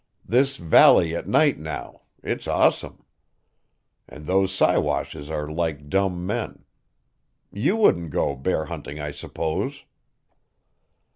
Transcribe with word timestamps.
This 0.25 0.57
valley 0.57 1.15
at 1.15 1.27
night 1.27 1.59
now 1.59 2.01
it's 2.23 2.47
awesome. 2.47 3.03
And 4.09 4.25
those 4.25 4.51
Siwashes 4.51 5.29
are 5.29 5.47
like 5.47 5.89
dumb 5.89 6.25
men. 6.25 6.65
You 7.51 7.75
wouldn't 7.75 8.09
go 8.09 8.35
bear 8.35 8.65
hunting, 8.65 8.99
I 8.99 9.11
suppose?" 9.11 9.83